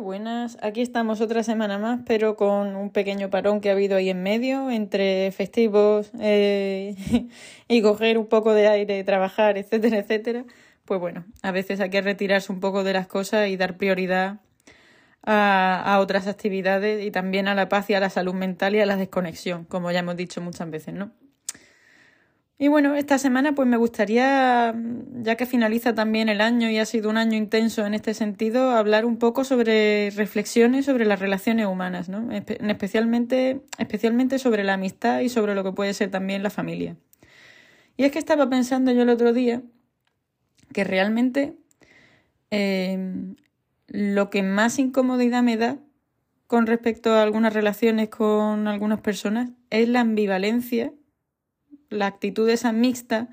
Buenas, 0.00 0.58
aquí 0.62 0.80
estamos 0.80 1.20
otra 1.20 1.42
semana 1.42 1.76
más, 1.76 2.00
pero 2.06 2.36
con 2.36 2.76
un 2.76 2.90
pequeño 2.90 3.30
parón 3.30 3.60
que 3.60 3.68
ha 3.68 3.72
habido 3.72 3.96
ahí 3.96 4.10
en 4.10 4.22
medio, 4.22 4.70
entre 4.70 5.32
festivos 5.32 6.12
eh, 6.20 6.94
y 7.68 7.82
coger 7.82 8.16
un 8.16 8.26
poco 8.26 8.54
de 8.54 8.68
aire, 8.68 9.02
trabajar, 9.02 9.58
etcétera, 9.58 9.98
etcétera. 9.98 10.44
Pues 10.84 11.00
bueno, 11.00 11.24
a 11.42 11.50
veces 11.50 11.80
hay 11.80 11.90
que 11.90 12.00
retirarse 12.00 12.52
un 12.52 12.60
poco 12.60 12.84
de 12.84 12.92
las 12.92 13.08
cosas 13.08 13.48
y 13.48 13.56
dar 13.56 13.76
prioridad 13.76 14.38
a, 15.24 15.82
a 15.82 15.98
otras 15.98 16.28
actividades 16.28 17.04
y 17.04 17.10
también 17.10 17.48
a 17.48 17.56
la 17.56 17.68
paz 17.68 17.90
y 17.90 17.94
a 17.94 18.00
la 18.00 18.08
salud 18.08 18.34
mental 18.34 18.76
y 18.76 18.80
a 18.80 18.86
la 18.86 18.96
desconexión, 18.96 19.64
como 19.64 19.90
ya 19.90 19.98
hemos 19.98 20.16
dicho 20.16 20.40
muchas 20.40 20.70
veces, 20.70 20.94
¿no? 20.94 21.10
Y 22.60 22.66
bueno, 22.66 22.96
esta 22.96 23.18
semana 23.18 23.54
pues 23.54 23.68
me 23.68 23.76
gustaría, 23.76 24.74
ya 25.22 25.36
que 25.36 25.46
finaliza 25.46 25.94
también 25.94 26.28
el 26.28 26.40
año 26.40 26.68
y 26.68 26.78
ha 26.78 26.86
sido 26.86 27.08
un 27.08 27.16
año 27.16 27.36
intenso 27.36 27.86
en 27.86 27.94
este 27.94 28.14
sentido, 28.14 28.72
hablar 28.72 29.04
un 29.04 29.16
poco 29.16 29.44
sobre 29.44 30.10
reflexiones 30.10 30.84
sobre 30.84 31.04
las 31.04 31.20
relaciones 31.20 31.66
humanas, 31.66 32.08
¿no? 32.08 32.32
especialmente, 32.32 33.62
especialmente 33.78 34.40
sobre 34.40 34.64
la 34.64 34.74
amistad 34.74 35.20
y 35.20 35.28
sobre 35.28 35.54
lo 35.54 35.62
que 35.62 35.70
puede 35.70 35.94
ser 35.94 36.10
también 36.10 36.42
la 36.42 36.50
familia. 36.50 36.96
Y 37.96 38.02
es 38.02 38.10
que 38.10 38.18
estaba 38.18 38.50
pensando 38.50 38.90
yo 38.90 39.02
el 39.02 39.10
otro 39.10 39.32
día 39.32 39.62
que 40.72 40.82
realmente 40.82 41.54
eh, 42.50 42.98
lo 43.86 44.30
que 44.30 44.42
más 44.42 44.80
incomodidad 44.80 45.44
me 45.44 45.56
da 45.56 45.78
con 46.48 46.66
respecto 46.66 47.12
a 47.12 47.22
algunas 47.22 47.52
relaciones 47.52 48.08
con 48.08 48.66
algunas 48.66 49.00
personas 49.00 49.50
es 49.70 49.88
la 49.88 50.00
ambivalencia 50.00 50.92
la 51.90 52.06
actitud 52.06 52.48
esa 52.48 52.72
mixta 52.72 53.28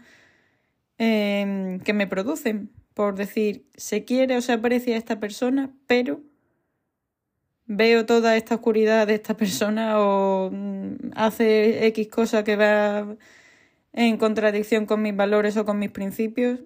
em, 0.97 1.79
que 1.79 1.93
me 1.93 2.07
producen. 2.07 2.71
Por 2.93 3.15
decir, 3.15 3.65
se 3.75 4.05
quiere 4.05 4.37
o 4.37 4.41
se 4.41 4.53
aprecia 4.53 4.95
a 4.95 4.97
esta 4.97 5.19
persona, 5.19 5.71
pero 5.87 6.21
veo 7.65 8.05
toda 8.05 8.37
esta 8.37 8.55
oscuridad 8.55 9.07
de 9.07 9.15
esta 9.15 9.35
persona 9.35 9.99
o 9.99 10.49
mm, 10.51 11.11
hace 11.15 11.87
X 11.87 12.07
cosa 12.07 12.43
que 12.43 12.55
va 12.55 13.15
en 13.93 14.17
contradicción 14.17 14.85
con 14.85 15.01
mis 15.01 15.15
valores 15.15 15.57
o 15.57 15.65
con 15.65 15.79
mis 15.79 15.91
principios. 15.91 16.59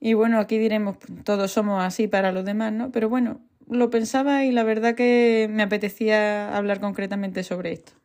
Y 0.00 0.14
bueno, 0.14 0.38
aquí 0.40 0.58
diremos, 0.58 0.96
todos 1.24 1.52
somos 1.52 1.82
así 1.84 2.08
para 2.08 2.32
los 2.32 2.44
demás, 2.44 2.72
¿no? 2.72 2.90
Pero 2.90 3.08
bueno, 3.10 3.40
lo 3.68 3.90
pensaba 3.90 4.44
y 4.44 4.52
la 4.52 4.62
verdad 4.64 4.94
que 4.94 5.48
me 5.50 5.62
apetecía 5.62 6.56
hablar 6.56 6.80
concretamente 6.80 7.42
sobre 7.42 7.72
esto. 7.72 7.99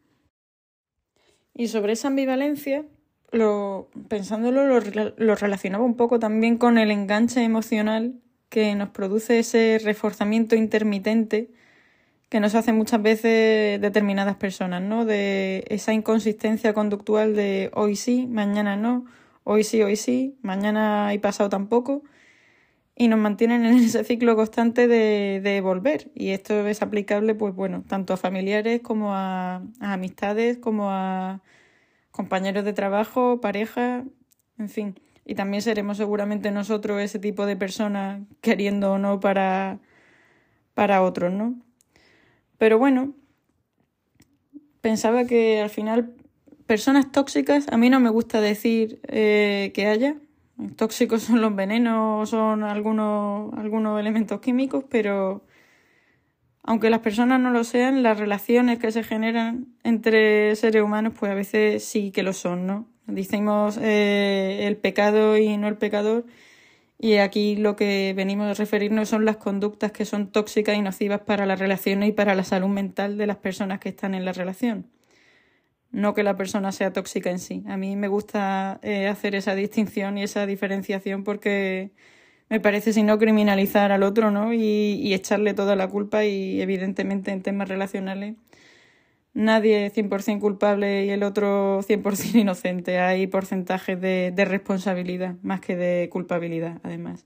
Y 1.55 1.69
sobre 1.69 1.93
esa 1.93 2.09
ambivalencia, 2.09 2.85
lo, 3.31 3.89
pensándolo, 4.07 4.65
lo, 4.67 4.79
lo 5.17 5.35
relacionaba 5.35 5.83
un 5.83 5.95
poco 5.95 6.19
también 6.19 6.57
con 6.57 6.77
el 6.77 6.91
enganche 6.91 7.43
emocional 7.43 8.13
que 8.49 8.75
nos 8.75 8.89
produce 8.89 9.39
ese 9.39 9.79
reforzamiento 9.83 10.55
intermitente 10.55 11.49
que 12.29 12.39
nos 12.39 12.55
hace 12.55 12.73
muchas 12.73 13.01
veces 13.01 13.79
determinadas 13.79 14.35
personas, 14.35 14.81
¿no? 14.81 15.05
De 15.05 15.63
esa 15.69 15.93
inconsistencia 15.93 16.73
conductual 16.73 17.35
de 17.35 17.71
hoy 17.73 17.95
sí, 17.95 18.27
mañana 18.27 18.75
no, 18.75 19.05
hoy 19.43 19.63
sí, 19.63 19.81
hoy 19.83 19.95
sí, 19.95 20.37
mañana 20.41 21.13
y 21.13 21.19
pasado 21.19 21.49
tampoco, 21.49 22.03
y 22.95 23.07
nos 23.07 23.19
mantienen 23.19 23.65
en 23.65 23.75
ese 23.77 24.03
ciclo 24.03 24.35
constante 24.35 24.87
de, 24.87 25.41
de 25.43 25.61
volver. 25.61 26.11
Y 26.15 26.29
esto 26.29 26.65
es 26.67 26.81
aplicable, 26.81 27.35
pues 27.35 27.53
bueno, 27.53 27.83
tanto 27.87 28.13
a 28.13 28.17
familiares 28.17 28.81
como 28.81 29.13
a, 29.13 29.61
amistades, 29.79 30.57
como 30.57 30.89
a 30.91 31.41
compañeros 32.11 32.63
de 32.65 32.73
trabajo, 32.73 33.41
pareja, 33.41 34.05
en 34.57 34.69
fin. 34.69 34.99
Y 35.25 35.35
también 35.35 35.61
seremos 35.61 35.97
seguramente 35.97 36.51
nosotros 36.51 37.01
ese 37.01 37.19
tipo 37.19 37.45
de 37.45 37.57
personas, 37.57 38.21
queriendo 38.41 38.93
o 38.93 38.97
no, 38.97 39.19
para, 39.19 39.79
para 40.73 41.01
otros, 41.01 41.33
¿no? 41.33 41.55
Pero 42.57 42.79
bueno, 42.79 43.13
pensaba 44.81 45.25
que 45.25 45.61
al 45.61 45.69
final 45.69 46.13
personas 46.67 47.11
tóxicas, 47.11 47.67
a 47.71 47.77
mí 47.77 47.89
no 47.89 47.99
me 47.99 48.09
gusta 48.09 48.39
decir 48.39 48.99
eh, 49.07 49.71
que 49.73 49.87
haya, 49.87 50.15
tóxicos 50.75 51.23
son 51.23 51.41
los 51.41 51.55
venenos, 51.55 52.29
son 52.29 52.63
algunos, 52.63 53.53
algunos 53.57 53.99
elementos 53.99 54.39
químicos, 54.39 54.85
pero 54.89 55.45
aunque 56.63 56.89
las 56.89 57.01
personas 57.01 57.39
no 57.39 57.51
lo 57.51 57.63
sean, 57.63 58.03
las 58.03 58.17
relaciones 58.19 58.79
que 58.79 58.91
se 58.91 59.03
generan 59.03 59.67
entre 59.83 60.55
seres 60.55 60.81
humanos, 60.81 61.13
pues 61.17 61.31
a 61.31 61.35
veces 61.35 61.83
sí 61.83 62.11
que 62.11 62.23
lo 62.23 62.33
son, 62.33 62.65
¿no? 62.65 62.87
Decimos 63.07 63.77
eh, 63.81 64.61
el 64.67 64.77
pecado 64.77 65.37
y 65.37 65.57
no 65.57 65.67
el 65.67 65.77
pecador, 65.77 66.25
y 66.97 67.15
aquí 67.17 67.55
lo 67.55 67.75
que 67.75 68.13
venimos 68.15 68.47
a 68.47 68.53
referirnos 68.53 69.09
son 69.09 69.25
las 69.25 69.37
conductas 69.37 69.91
que 69.91 70.05
son 70.05 70.31
tóxicas 70.31 70.77
y 70.77 70.81
nocivas 70.81 71.21
para 71.21 71.45
las 71.45 71.59
relaciones 71.59 72.09
y 72.09 72.11
para 72.13 72.35
la 72.35 72.43
salud 72.43 72.69
mental 72.69 73.17
de 73.17 73.27
las 73.27 73.37
personas 73.37 73.79
que 73.79 73.89
están 73.89 74.15
en 74.15 74.25
la 74.25 74.33
relación. 74.33 74.87
No 75.91 76.13
que 76.13 76.23
la 76.23 76.35
persona 76.35 76.71
sea 76.71 76.91
tóxica 76.93 77.29
en 77.31 77.39
sí. 77.39 77.63
A 77.67 77.77
mí 77.77 77.95
me 77.95 78.07
gusta 78.07 78.79
eh, 78.83 79.07
hacer 79.07 79.35
esa 79.35 79.55
distinción 79.55 80.17
y 80.17 80.23
esa 80.23 80.45
diferenciación 80.45 81.23
porque 81.23 81.91
me 82.49 82.59
parece, 82.59 82.93
si 82.93 83.03
no, 83.03 83.17
criminalizar 83.19 83.91
al 83.91 84.03
otro, 84.03 84.31
¿no? 84.31 84.53
Y, 84.53 84.59
y 84.59 85.13
echarle 85.13 85.53
toda 85.53 85.75
la 85.75 85.89
culpa 85.89 86.25
y, 86.25 86.61
evidentemente, 86.61 87.31
en 87.31 87.41
temas 87.43 87.69
relacionales, 87.69 88.35
nadie 89.33 89.85
es 89.87 89.93
100% 89.93 90.39
culpable 90.39 91.05
y 91.05 91.09
el 91.11 91.23
otro 91.23 91.81
100% 91.83 92.35
inocente. 92.39 92.99
Hay 92.99 93.27
porcentajes 93.27 93.99
de, 94.01 94.31
de 94.35 94.45
responsabilidad 94.45 95.35
más 95.43 95.61
que 95.61 95.75
de 95.75 96.09
culpabilidad, 96.09 96.79
además. 96.83 97.25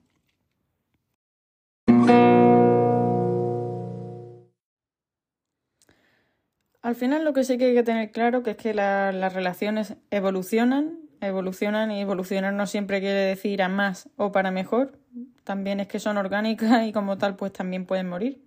Al 6.82 6.96
final 6.96 7.26
lo 7.26 7.34
que 7.34 7.44
sí 7.44 7.58
que 7.58 7.66
hay 7.66 7.74
que 7.74 7.84
tener 7.84 8.12
claro 8.12 8.44
que 8.44 8.52
es 8.52 8.58
que 8.58 8.74
la, 8.74 9.12
las 9.12 9.34
relaciones 9.34 9.96
evolucionan 10.12 11.10
evolucionan 11.22 11.92
y 11.92 12.02
evolucionar 12.02 12.54
no 12.54 12.68
siempre 12.68 13.00
quiere 13.00 13.20
decir 13.20 13.62
a 13.62 13.70
más 13.70 14.10
o 14.18 14.32
para 14.32 14.52
mejor, 14.52 14.98
también 15.44 15.80
es 15.80 15.88
que 15.88 16.00
son 16.00 16.18
orgánicas 16.18 16.86
y 16.88 16.92
como 16.94 17.18
tal 17.18 17.36
pues 17.36 17.52
también 17.52 17.86
pueden 17.86 18.08
morir. 18.08 18.42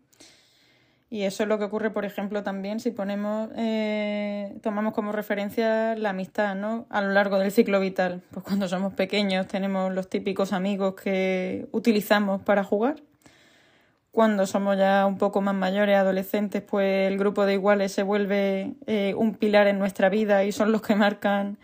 Y 1.11 1.25
eso 1.25 1.43
es 1.43 1.49
lo 1.51 1.59
que 1.59 1.65
ocurre, 1.65 1.91
por 1.91 2.07
ejemplo, 2.07 2.43
también 2.43 2.81
si 2.81 2.91
ponemos, 2.91 3.51
eh, 3.55 4.57
tomamos 4.63 4.95
como 4.95 5.13
referencia 5.13 5.95
la 5.95 6.11
amistad, 6.11 6.55
¿no? 6.55 6.87
A 6.89 7.03
lo 7.03 7.11
largo 7.11 7.39
del 7.39 7.53
ciclo 7.53 7.81
vital. 7.81 8.23
Pues 8.31 8.43
cuando 8.43 8.67
somos 8.67 8.95
pequeños 8.95 9.47
tenemos 9.47 9.93
los 9.93 10.09
típicos 10.09 10.55
amigos 10.55 10.95
que 10.95 11.69
utilizamos 11.71 12.41
para 12.41 12.65
jugar. 12.65 13.03
Cuando 14.13 14.47
somos 14.47 14.77
ya 14.77 15.07
un 15.07 15.17
poco 15.17 15.41
más 15.41 15.55
mayores, 15.55 15.97
adolescentes, 15.97 16.63
pues 16.63 17.11
el 17.11 17.19
grupo 17.19 17.47
de 17.47 17.55
iguales 17.55 17.93
se 17.93 18.03
vuelve 18.03 18.75
eh, 18.87 19.15
un 19.17 19.35
pilar 19.35 19.67
en 19.69 19.79
nuestra 19.79 20.11
vida 20.11 20.45
y 20.45 20.53
son 20.53 20.71
los 20.71 20.83
que 20.83 20.95
marcan 20.95 21.59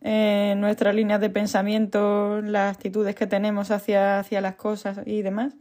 eh, 0.00 0.54
nuestras 0.56 0.94
líneas 0.94 1.20
de 1.20 1.28
pensamiento, 1.28 2.40
las 2.40 2.74
actitudes 2.74 3.14
que 3.14 3.26
tenemos 3.26 3.70
hacia, 3.70 4.18
hacia 4.18 4.40
las 4.40 4.54
cosas 4.54 5.00
y 5.04 5.20
demás. 5.20 5.54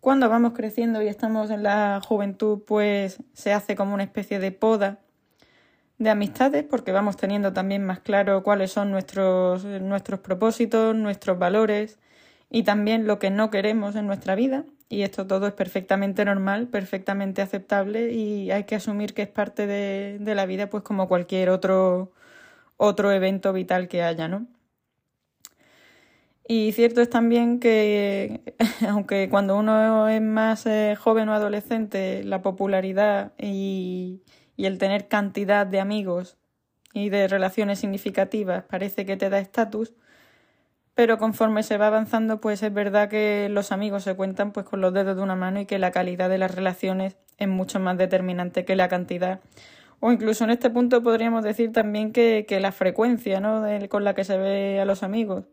Cuando 0.00 0.28
vamos 0.28 0.52
creciendo 0.52 1.00
y 1.00 1.08
estamos 1.08 1.50
en 1.50 1.62
la 1.62 2.02
juventud, 2.06 2.60
pues 2.66 3.22
se 3.32 3.54
hace 3.54 3.74
como 3.74 3.94
una 3.94 4.02
especie 4.02 4.38
de 4.40 4.52
poda 4.52 4.98
de 5.98 6.10
amistades, 6.10 6.64
porque 6.64 6.92
vamos 6.92 7.16
teniendo 7.16 7.54
también 7.54 7.82
más 7.84 8.00
claro 8.00 8.42
cuáles 8.42 8.72
son 8.72 8.90
nuestros, 8.90 9.64
nuestros 9.64 10.20
propósitos, 10.20 10.94
nuestros 10.94 11.38
valores 11.38 11.98
y 12.50 12.64
también 12.64 13.06
lo 13.06 13.18
que 13.18 13.30
no 13.30 13.50
queremos 13.50 13.96
en 13.96 14.06
nuestra 14.06 14.34
vida. 14.34 14.64
Y 14.92 15.04
esto 15.04 15.26
todo 15.26 15.46
es 15.46 15.54
perfectamente 15.54 16.22
normal, 16.26 16.68
perfectamente 16.68 17.40
aceptable 17.40 18.12
y 18.12 18.50
hay 18.50 18.64
que 18.64 18.74
asumir 18.74 19.14
que 19.14 19.22
es 19.22 19.28
parte 19.28 19.66
de, 19.66 20.18
de 20.20 20.34
la 20.34 20.44
vida, 20.44 20.68
pues 20.68 20.82
como 20.82 21.08
cualquier 21.08 21.48
otro, 21.48 22.12
otro 22.76 23.10
evento 23.10 23.54
vital 23.54 23.88
que 23.88 24.02
haya, 24.02 24.28
¿no? 24.28 24.46
Y 26.46 26.72
cierto 26.72 27.00
es 27.00 27.08
también 27.08 27.58
que, 27.58 28.54
aunque 28.86 29.30
cuando 29.30 29.56
uno 29.56 30.08
es 30.08 30.20
más 30.20 30.66
eh, 30.66 30.94
joven 31.00 31.30
o 31.30 31.32
adolescente, 31.32 32.22
la 32.22 32.42
popularidad 32.42 33.32
y, 33.38 34.20
y 34.56 34.66
el 34.66 34.76
tener 34.76 35.08
cantidad 35.08 35.66
de 35.66 35.80
amigos 35.80 36.36
y 36.92 37.08
de 37.08 37.28
relaciones 37.28 37.78
significativas 37.78 38.64
parece 38.64 39.06
que 39.06 39.16
te 39.16 39.30
da 39.30 39.38
estatus, 39.38 39.94
pero 40.94 41.18
conforme 41.18 41.62
se 41.62 41.78
va 41.78 41.86
avanzando, 41.88 42.40
pues 42.40 42.62
es 42.62 42.72
verdad 42.72 43.08
que 43.08 43.48
los 43.50 43.72
amigos 43.72 44.04
se 44.04 44.14
cuentan 44.14 44.52
pues 44.52 44.66
con 44.66 44.80
los 44.80 44.92
dedos 44.92 45.16
de 45.16 45.22
una 45.22 45.36
mano 45.36 45.60
y 45.60 45.66
que 45.66 45.78
la 45.78 45.90
calidad 45.90 46.28
de 46.28 46.38
las 46.38 46.54
relaciones 46.54 47.16
es 47.38 47.48
mucho 47.48 47.80
más 47.80 47.96
determinante 47.98 48.64
que 48.64 48.76
la 48.76 48.88
cantidad 48.88 49.40
o 50.04 50.10
incluso 50.10 50.42
en 50.42 50.50
este 50.50 50.68
punto 50.68 51.00
podríamos 51.00 51.44
decir 51.44 51.70
también 51.70 52.12
que, 52.12 52.44
la 52.60 52.72
frecuencia 52.72 53.38
¿no? 53.38 53.64
con 53.88 54.02
la 54.02 54.16
que 54.16 54.24
se 54.24 54.36
ve 54.36 54.80
a 54.80 54.84
los 54.84 55.04
amigos. 55.04 55.44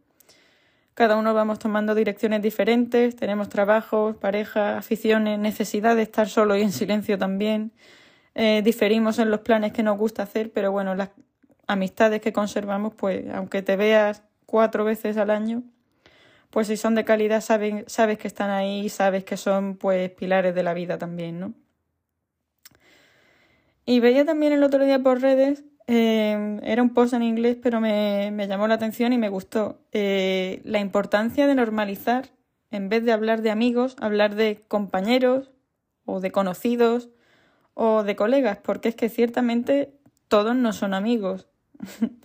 Cada 0.95 1.17
uno 1.17 1.35
vamos 1.35 1.59
tomando 1.59 1.93
direcciones 1.93 2.41
diferentes, 2.41 3.15
tenemos 3.15 3.47
trabajos, 3.49 4.15
pareja, 4.15 4.79
aficiones, 4.79 5.37
necesidad 5.37 5.95
de 5.95 6.01
estar 6.01 6.27
solo 6.27 6.57
y 6.57 6.63
en 6.63 6.71
silencio 6.71 7.19
también. 7.19 7.73
Eh, 8.33 8.63
diferimos 8.63 9.19
en 9.19 9.29
los 9.29 9.41
planes 9.41 9.71
que 9.71 9.83
nos 9.83 9.99
gusta 9.99 10.23
hacer, 10.23 10.51
pero 10.51 10.71
bueno, 10.71 10.95
las 10.95 11.11
amistades 11.67 12.19
que 12.19 12.33
conservamos, 12.33 12.95
pues 12.95 13.29
aunque 13.31 13.61
te 13.61 13.75
veas 13.75 14.23
cuatro 14.49 14.83
veces 14.83 15.17
al 15.17 15.29
año, 15.29 15.61
pues 16.49 16.65
si 16.65 16.75
son 16.75 16.95
de 16.95 17.05
calidad 17.05 17.41
sabes, 17.41 17.83
sabes 17.85 18.17
que 18.17 18.27
están 18.27 18.49
ahí 18.49 18.85
y 18.85 18.89
sabes 18.89 19.23
que 19.23 19.37
son 19.37 19.75
pues 19.75 20.09
pilares 20.09 20.55
de 20.55 20.63
la 20.63 20.73
vida 20.73 20.97
también, 20.97 21.39
¿no? 21.39 21.53
Y 23.85 23.99
veía 23.99 24.25
también 24.25 24.53
el 24.53 24.63
otro 24.63 24.83
día 24.83 24.97
por 24.97 25.21
redes, 25.21 25.63
eh, 25.85 26.59
era 26.63 26.81
un 26.81 26.95
post 26.95 27.13
en 27.13 27.21
inglés, 27.21 27.57
pero 27.61 27.79
me, 27.79 28.47
llamó 28.47 28.67
la 28.67 28.75
atención 28.75 29.13
y 29.13 29.19
me 29.19 29.29
gustó, 29.29 29.81
eh, 29.91 30.61
la 30.63 30.79
importancia 30.79 31.45
de 31.45 31.53
normalizar, 31.53 32.29
en 32.71 32.89
vez 32.89 33.05
de 33.05 33.11
hablar 33.11 33.43
de 33.43 33.51
amigos, 33.51 33.95
hablar 33.99 34.33
de 34.33 34.63
compañeros 34.67 35.51
o 36.05 36.21
de 36.21 36.31
conocidos 36.31 37.09
o 37.75 38.01
de 38.03 38.15
colegas, 38.15 38.57
porque 38.57 38.89
es 38.89 38.95
que 38.95 39.09
ciertamente 39.09 39.93
todos 40.27 40.55
no 40.55 40.73
son 40.73 40.95
amigos. 40.95 41.47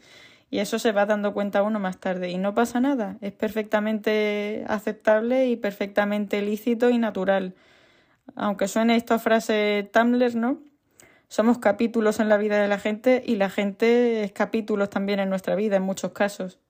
y 0.51 0.59
eso 0.59 0.79
se 0.79 0.93
va 0.93 1.07
dando 1.07 1.35
cuenta 1.35 1.63
uno 1.63 1.81
más 1.81 1.99
tarde. 1.99 2.31
Y 2.31 2.39
no 2.39 2.55
pasa 2.55 2.81
nada, 2.81 3.17
es 3.21 3.33
perfectamente 3.33 4.65
aceptable 4.69 5.49
y 5.49 5.57
perfectamente 5.57 6.43
lícito 6.43 6.91
y 6.91 6.99
natural. 6.99 7.55
Aunque 8.37 8.69
suene 8.69 8.97
esta 8.97 9.19
frase 9.19 9.89
Tumblr, 9.93 10.35
¿no? 10.37 10.59
Somos 11.29 11.59
capítulos 11.59 12.21
en 12.21 12.29
la 12.29 12.37
vida 12.37 12.61
de 12.61 12.69
la 12.69 12.79
gente 12.79 13.23
y 13.27 13.37
la 13.37 13.51
gente 13.51 14.23
es 14.23 14.33
capítulos 14.33 14.91
también 14.91 15.19
en 15.21 15.31
nuestra 15.31 15.57
vida 15.57 15.77
en 15.77 15.83
muchos 15.83 16.13
casos. 16.13 16.61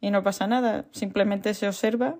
Y 0.00 0.10
no 0.10 0.22
pasa 0.22 0.46
nada, 0.46 0.86
simplemente 0.92 1.52
se 1.54 1.68
observa, 1.68 2.16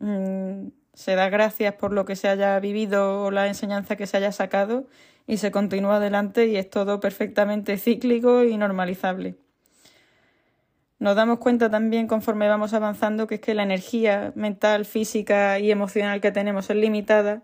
mm, 0.00 0.68
se 0.94 1.14
da 1.14 1.28
gracias 1.28 1.74
por 1.74 1.92
lo 1.92 2.04
que 2.04 2.16
se 2.16 2.28
haya 2.28 2.58
vivido 2.58 3.22
o 3.22 3.30
la 3.30 3.46
enseñanza 3.46 3.96
que 3.96 4.06
se 4.06 4.16
haya 4.16 4.32
sacado 4.32 4.88
y 5.26 5.36
se 5.36 5.52
continúa 5.52 5.96
adelante 5.96 6.48
y 6.48 6.56
es 6.56 6.68
todo 6.68 6.98
perfectamente 6.98 7.78
cíclico 7.78 8.42
y 8.42 8.56
normalizable. 8.56 9.36
Nos 11.00 11.16
damos 11.16 11.38
cuenta 11.38 11.70
también 11.70 12.06
conforme 12.06 12.46
vamos 12.46 12.74
avanzando 12.74 13.26
que 13.26 13.36
es 13.36 13.40
que 13.40 13.54
la 13.54 13.62
energía 13.62 14.32
mental, 14.36 14.84
física 14.84 15.58
y 15.58 15.70
emocional 15.70 16.20
que 16.20 16.30
tenemos 16.30 16.68
es 16.68 16.76
limitada 16.76 17.42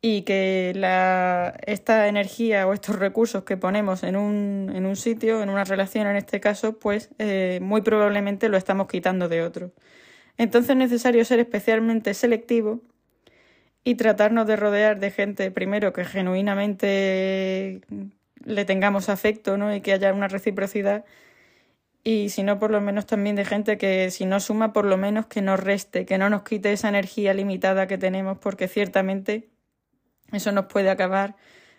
y 0.00 0.22
que 0.22 0.72
la, 0.74 1.54
esta 1.66 2.08
energía 2.08 2.66
o 2.66 2.72
estos 2.72 2.98
recursos 2.98 3.44
que 3.44 3.58
ponemos 3.58 4.02
en 4.02 4.16
un, 4.16 4.72
en 4.74 4.86
un 4.86 4.96
sitio, 4.96 5.42
en 5.42 5.50
una 5.50 5.64
relación 5.64 6.06
en 6.06 6.16
este 6.16 6.40
caso, 6.40 6.78
pues 6.78 7.10
eh, 7.18 7.60
muy 7.62 7.82
probablemente 7.82 8.48
lo 8.48 8.56
estamos 8.56 8.88
quitando 8.88 9.28
de 9.28 9.42
otro. 9.42 9.72
Entonces 10.38 10.70
es 10.70 10.76
necesario 10.76 11.24
ser 11.26 11.38
especialmente 11.38 12.14
selectivo 12.14 12.80
y 13.84 13.96
tratarnos 13.96 14.46
de 14.46 14.56
rodear 14.56 15.00
de 15.00 15.10
gente, 15.10 15.50
primero, 15.50 15.92
que 15.92 16.06
genuinamente 16.06 17.82
le 18.44 18.64
tengamos 18.64 19.10
afecto 19.10 19.58
¿no? 19.58 19.74
y 19.74 19.82
que 19.82 19.92
haya 19.92 20.14
una 20.14 20.28
reciprocidad 20.28 21.04
y 22.04 22.30
si 22.30 22.42
no, 22.42 22.58
por 22.58 22.70
lo 22.70 22.80
menos 22.80 23.06
también 23.06 23.36
de 23.36 23.44
gente 23.44 23.78
que 23.78 24.10
si 24.10 24.26
no 24.26 24.40
suma, 24.40 24.72
por 24.72 24.84
lo 24.86 24.96
menos 24.96 25.26
que 25.26 25.40
nos 25.40 25.60
reste, 25.60 26.04
que 26.04 26.18
no 26.18 26.30
nos 26.30 26.42
quite 26.42 26.72
esa 26.72 26.88
energía 26.88 27.32
limitada 27.34 27.86
que 27.86 27.98
tenemos, 27.98 28.38
porque 28.38 28.66
ciertamente 28.66 29.50
eso 30.32 30.50
nos 30.52 30.66
puede 30.66 30.90
acabar 30.90 31.36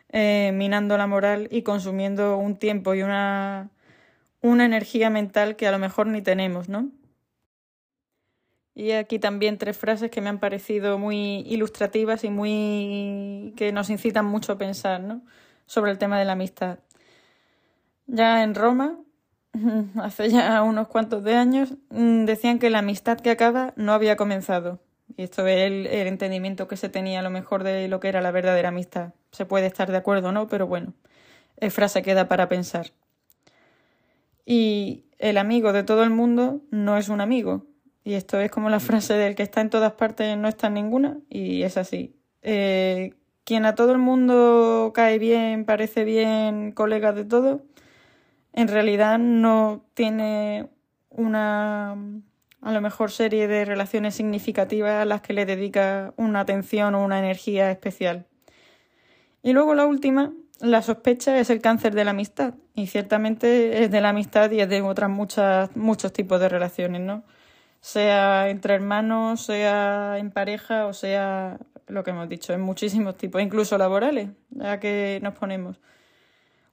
eh, 0.10 0.52
minando 0.54 0.98
la 0.98 1.08
moral 1.08 1.50
y 1.52 1.64
consumiendo 1.64 2.38
un 2.38 2.58
tiempo 2.58 2.94
y 2.94 3.02
una, 3.02 3.72
una 4.42 4.66
energía 4.66 5.10
mental 5.10 5.56
que 5.58 5.68
a 5.68 5.72
lo 5.72 5.80
mejor 5.80 6.08
ni 6.08 6.22
tenemos, 6.22 6.70
¿no? 6.70 6.90
Y 8.76 8.92
aquí 8.92 9.20
también 9.20 9.58
tres 9.58 9.78
frases 9.78 10.10
que 10.10 10.22
me 10.22 10.30
han 10.30 10.40
parecido 10.40 10.98
muy 10.98 11.42
ilustrativas 11.48 12.24
y 12.24 12.30
muy 12.30 13.54
que 13.56 13.72
nos 13.72 13.90
incitan 13.90 14.26
mucho 14.26 14.54
a 14.54 14.58
pensar, 14.58 15.02
¿no? 15.02 15.22
Sobre 15.66 15.92
el 15.92 15.98
tema 15.98 16.18
de 16.18 16.26
la 16.26 16.34
amistad. 16.34 16.80
Ya 18.08 18.44
en 18.44 18.56
Roma, 18.56 19.00
hace 20.02 20.30
ya 20.30 20.62
unos 20.64 20.88
cuantos 20.88 21.24
de 21.24 21.36
años, 21.36 21.74
mm, 21.90 22.26
decían 22.26 22.60
que 22.60 22.70
la 22.70 22.80
amistad 22.80 23.20
que 23.20 23.32
acaba 23.32 23.74
no 23.76 23.94
había 23.94 24.16
comenzado. 24.16 24.80
Y 25.16 25.24
esto 25.24 25.46
es 25.46 25.60
el, 25.68 25.88
entendimiento 25.88 26.68
que 26.68 26.78
se 26.78 26.90
tenía 26.90 27.20
a 27.20 27.24
lo 27.24 27.30
mejor 27.30 27.64
de 27.64 27.88
lo 27.88 28.00
que 28.00 28.10
era 28.10 28.22
la 28.22 28.32
verdadera 28.32 28.70
amistad. 28.70 29.14
Se 29.32 29.46
puede 29.46 29.68
estar 29.68 29.92
de 29.92 29.98
acuerdo 29.98 30.30
o 30.30 30.32
no, 30.32 30.48
pero 30.48 30.66
bueno, 30.66 30.94
es 31.58 31.74
frase 31.74 32.02
que 32.02 32.14
da 32.14 32.28
para 32.28 32.50
pensar. 32.50 32.92
Y 34.46 35.06
el 35.20 35.38
amigo 35.38 35.72
de 35.72 35.84
todo 35.84 36.04
el 36.04 36.10
mundo 36.10 36.62
no 36.72 36.98
es 36.98 37.10
un 37.10 37.22
amigo. 37.22 37.66
Y 38.04 38.16
esto 38.16 38.40
es 38.40 38.52
como 38.52 38.70
la 38.70 38.80
frase 38.80 39.14
del 39.14 39.36
que 39.36 39.44
está 39.44 39.62
en 39.62 39.70
todas 39.70 39.94
partes 39.94 40.36
no 40.38 40.48
está 40.48 40.68
en 40.68 40.74
ninguna. 40.74 41.18
Y 41.30 41.64
es 41.64 41.78
así. 41.78 42.16
Eh, 42.42 43.14
quien 43.44 43.66
a 43.66 43.76
todo 43.76 43.92
el 43.92 44.00
mundo 44.00 44.92
cae 44.94 45.20
bien, 45.20 45.66
parece 45.66 46.04
bien, 46.06 46.72
colega 46.72 47.14
de 47.14 47.26
todo, 47.26 47.62
en 48.54 48.68
realidad 48.68 49.20
no 49.20 49.86
tiene 49.94 50.70
una 51.10 51.98
a 52.64 52.72
lo 52.72 52.80
mejor 52.80 53.12
serie 53.12 53.48
de 53.48 53.66
relaciones 53.66 54.16
significativas 54.16 55.02
a 55.02 55.06
las 55.06 55.22
que 55.22 55.34
le 55.34 55.46
dedica 55.46 56.14
una 56.16 56.40
atención 56.40 56.96
o 56.96 57.04
una 57.04 57.20
energía 57.20 57.70
especial. 57.72 58.26
Y 59.42 59.52
luego 59.52 59.76
la 59.76 59.86
última, 59.86 60.32
la 60.62 60.82
sospecha 60.82 61.38
es 61.40 61.50
el 61.50 61.60
cáncer 61.60 61.94
de 61.94 62.06
la 62.06 62.12
amistad. 62.12 62.54
Y 62.74 62.88
ciertamente 62.88 63.84
es 63.84 63.92
de 63.92 64.00
la 64.00 64.10
amistad 64.10 64.50
y 64.50 64.62
es 64.62 64.70
de 64.70 64.82
otras 64.82 65.10
muchas, 65.10 65.76
muchos 65.76 66.14
tipos 66.14 66.40
de 66.40 66.48
relaciones, 66.48 67.02
¿no? 67.02 67.24
Sea 67.82 68.48
entre 68.50 68.76
hermanos, 68.76 69.42
sea 69.42 70.18
en 70.18 70.32
pareja 70.32 70.88
o 70.88 70.94
sea 70.94 71.60
lo 71.88 72.06
que 72.06 72.12
hemos 72.12 72.30
dicho, 72.30 72.54
en 72.54 72.62
muchísimos 72.62 73.18
tipos, 73.18 73.42
incluso 73.42 73.78
laborales, 73.78 74.30
ya 74.52 74.80
que 74.80 75.20
nos 75.22 75.34
ponemos. 75.34 75.82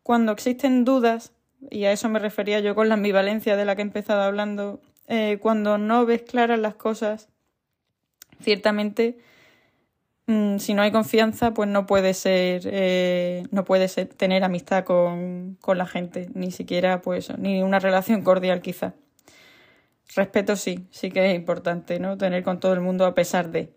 Cuando 0.04 0.30
existen 0.30 0.84
dudas 0.84 1.32
y 1.70 1.84
a 1.84 1.92
eso 1.92 2.08
me 2.08 2.18
refería 2.18 2.60
yo 2.60 2.74
con 2.74 2.88
la 2.88 2.94
ambivalencia 2.94 3.56
de 3.56 3.64
la 3.64 3.76
que 3.76 3.82
he 3.82 3.84
empezado 3.84 4.22
hablando, 4.22 4.80
eh, 5.06 5.38
cuando 5.40 5.78
no 5.78 6.04
ves 6.06 6.22
claras 6.22 6.58
las 6.58 6.74
cosas, 6.74 7.28
ciertamente, 8.42 9.18
mm, 10.26 10.58
si 10.58 10.74
no 10.74 10.82
hay 10.82 10.92
confianza, 10.92 11.52
pues 11.54 11.68
no 11.68 11.86
puede 11.86 12.14
ser, 12.14 12.62
eh, 12.66 13.44
no 13.50 13.64
puedes 13.64 13.94
tener 14.16 14.44
amistad 14.44 14.84
con, 14.84 15.56
con, 15.60 15.78
la 15.78 15.86
gente, 15.86 16.28
ni 16.34 16.50
siquiera, 16.50 17.00
pues, 17.02 17.36
ni 17.38 17.62
una 17.62 17.78
relación 17.78 18.22
cordial 18.22 18.60
quizá. 18.62 18.94
Respeto 20.14 20.56
sí, 20.56 20.86
sí 20.90 21.10
que 21.10 21.30
es 21.30 21.36
importante, 21.36 22.00
¿no? 22.00 22.18
Tener 22.18 22.42
con 22.42 22.58
todo 22.60 22.72
el 22.72 22.80
mundo 22.80 23.06
a 23.06 23.14
pesar 23.14 23.50
de. 23.50 23.72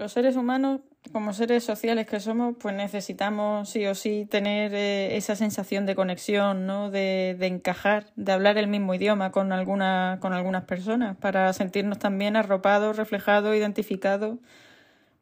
Los 0.00 0.12
seres 0.12 0.36
humanos, 0.36 0.80
como 1.12 1.34
seres 1.34 1.62
sociales 1.62 2.06
que 2.06 2.20
somos, 2.20 2.56
pues 2.58 2.74
necesitamos 2.74 3.68
sí 3.68 3.84
o 3.84 3.94
sí 3.94 4.24
tener 4.24 4.72
eh, 4.72 5.18
esa 5.18 5.36
sensación 5.36 5.84
de 5.84 5.94
conexión, 5.94 6.64
¿no? 6.64 6.90
De, 6.90 7.36
de, 7.38 7.46
encajar, 7.48 8.06
de 8.16 8.32
hablar 8.32 8.56
el 8.56 8.66
mismo 8.66 8.94
idioma 8.94 9.30
con, 9.30 9.52
alguna, 9.52 10.16
con 10.22 10.32
algunas 10.32 10.64
personas, 10.64 11.18
para 11.18 11.52
sentirnos 11.52 11.98
también 11.98 12.34
arropados, 12.34 12.96
reflejados, 12.96 13.54
identificados, 13.54 14.38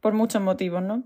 por 0.00 0.12
muchos 0.14 0.42
motivos, 0.42 0.80
¿no? 0.80 1.02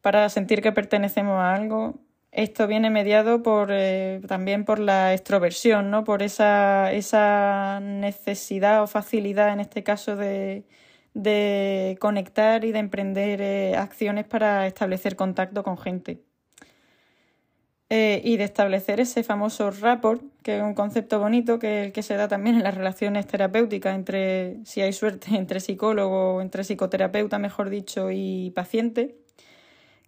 Para 0.00 0.30
sentir 0.30 0.62
que 0.62 0.72
pertenecemos 0.72 1.34
a 1.38 1.54
algo. 1.54 1.96
Esto 2.32 2.66
viene 2.66 2.88
mediado 2.88 3.42
por, 3.42 3.68
eh, 3.70 4.22
también 4.26 4.64
por 4.64 4.78
la 4.78 5.12
extroversión, 5.12 5.90
¿no? 5.90 6.04
Por 6.04 6.22
esa, 6.22 6.90
esa 6.90 7.80
necesidad 7.82 8.82
o 8.82 8.86
facilidad, 8.86 9.52
en 9.52 9.60
este 9.60 9.82
caso, 9.82 10.16
de 10.16 10.64
de 11.14 11.96
conectar 12.00 12.64
y 12.64 12.72
de 12.72 12.78
emprender 12.80 13.40
eh, 13.40 13.76
acciones 13.76 14.26
para 14.26 14.66
establecer 14.66 15.16
contacto 15.16 15.62
con 15.62 15.78
gente. 15.78 16.20
Eh, 17.90 18.22
y 18.24 18.38
de 18.38 18.44
establecer 18.44 18.98
ese 18.98 19.22
famoso 19.22 19.70
rapport, 19.70 20.22
que 20.42 20.56
es 20.56 20.62
un 20.62 20.74
concepto 20.74 21.20
bonito 21.20 21.58
que 21.58 21.84
el 21.84 21.92
que 21.92 22.02
se 22.02 22.16
da 22.16 22.28
también 22.28 22.56
en 22.56 22.64
las 22.64 22.74
relaciones 22.74 23.26
terapéuticas 23.26 23.94
entre, 23.94 24.64
si 24.64 24.80
hay 24.80 24.92
suerte, 24.92 25.28
entre 25.36 25.60
psicólogo, 25.60 26.40
entre 26.40 26.64
psicoterapeuta, 26.64 27.38
mejor 27.38 27.70
dicho, 27.70 28.10
y 28.10 28.50
paciente, 28.50 29.16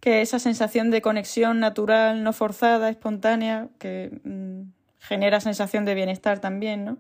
que 0.01 0.23
esa 0.23 0.39
sensación 0.39 0.91
de 0.91 1.03
conexión 1.03 1.61
natural, 1.61 2.25
no 2.25 2.33
forzada, 2.33 2.91
espontánea, 2.91 3.69
que 3.79 4.21
mm, 4.25 4.63
genera 4.99 5.41
sensación 5.41 5.85
de 5.85 5.95
bienestar 5.95 6.41
también, 6.41 6.85
¿no? 6.85 6.99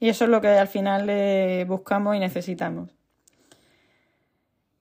Y 0.00 0.08
eso 0.10 0.24
es 0.24 0.30
lo 0.30 0.40
que 0.40 0.48
al 0.48 0.68
final 0.68 1.08
eh, 1.10 1.64
buscamos 1.68 2.16
y 2.16 2.20
necesitamos. 2.20 2.97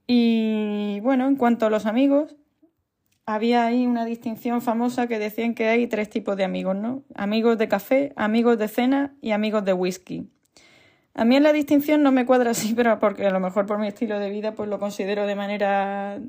Y 0.08 1.02
bueno, 1.02 1.28
en 1.28 1.36
cuanto 1.36 1.66
a 1.66 1.70
los 1.70 1.86
amigos, 1.86 2.36
había 3.26 3.66
ahí 3.66 3.86
una 3.86 4.06
distinción 4.06 4.62
famosa 4.62 5.08
que 5.08 5.20
decían 5.20 5.54
que 5.54 5.68
hay 5.68 5.86
tres 5.88 6.10
tipos 6.10 6.38
de 6.38 6.46
amigos, 6.46 6.78
¿no? 6.78 7.04
Amigos 7.14 7.58
de 7.58 7.68
café, 7.68 8.14
amigos 8.16 8.58
de 8.58 8.70
cena 8.70 9.16
y 9.22 9.32
amigos 9.32 9.66
de 9.66 9.74
whisky. 9.74 10.30
A 11.14 11.26
mí 11.26 11.36
en 11.36 11.44
la 11.44 11.52
distinción 11.52 12.04
no 12.04 12.14
me 12.14 12.26
cuadra 12.26 12.52
así, 12.52 12.74
pero 12.76 13.00
porque 13.00 13.28
a 13.28 13.32
lo 13.32 13.42
mejor 13.42 13.66
por 13.66 13.80
mi 13.80 13.88
estilo 13.88 14.18
de 14.20 14.30
vida 14.30 14.54
pues 14.56 14.70
lo 14.70 14.80
considero 14.80 15.28
de 15.28 15.36
manera 15.36 16.22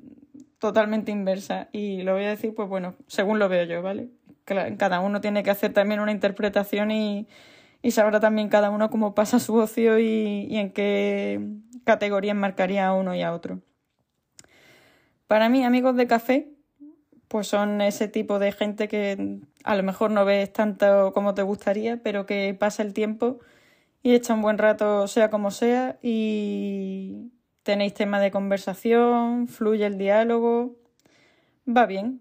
totalmente 0.58 1.12
inversa 1.12 1.68
y 1.70 2.02
lo 2.02 2.14
voy 2.14 2.24
a 2.24 2.30
decir 2.30 2.52
pues 2.52 2.68
bueno, 2.68 2.96
según 3.06 3.38
lo 3.38 3.48
veo 3.48 3.64
yo, 3.64 3.80
¿vale? 3.80 4.08
Cada 4.44 4.98
uno 4.98 5.20
tiene 5.20 5.44
que 5.44 5.50
hacer 5.50 5.72
también 5.72 6.00
una 6.00 6.10
interpretación 6.10 6.90
y, 6.90 7.28
y 7.80 7.92
sabrá 7.92 8.18
también 8.18 8.48
cada 8.48 8.70
uno 8.70 8.90
cómo 8.90 9.14
pasa 9.14 9.38
su 9.38 9.54
ocio 9.54 10.00
y, 10.00 10.48
y 10.50 10.56
en 10.56 10.72
qué 10.72 11.38
categoría 11.88 12.32
enmarcaría 12.32 12.86
a 12.86 12.92
uno 12.92 13.14
y 13.14 13.22
a 13.22 13.32
otro. 13.32 13.62
Para 15.26 15.48
mí, 15.48 15.64
amigos 15.64 15.96
de 15.96 16.06
café, 16.06 16.50
pues 17.28 17.46
son 17.46 17.80
ese 17.80 18.08
tipo 18.08 18.38
de 18.38 18.52
gente 18.52 18.88
que 18.88 19.40
a 19.64 19.74
lo 19.74 19.82
mejor 19.82 20.10
no 20.10 20.26
ves 20.26 20.52
tanto 20.52 21.12
como 21.14 21.32
te 21.32 21.40
gustaría, 21.40 22.02
pero 22.02 22.26
que 22.26 22.54
pasa 22.58 22.82
el 22.82 22.92
tiempo 22.92 23.38
y 24.02 24.12
echa 24.12 24.34
un 24.34 24.42
buen 24.42 24.58
rato 24.58 25.08
sea 25.08 25.30
como 25.30 25.50
sea 25.50 25.98
y 26.02 27.30
tenéis 27.62 27.94
tema 27.94 28.20
de 28.20 28.30
conversación, 28.30 29.48
fluye 29.48 29.86
el 29.86 29.96
diálogo, 29.96 30.76
va 31.66 31.86
bien, 31.86 32.20